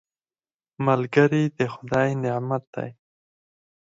[0.85, 2.89] ملګری د خدای نعمت دی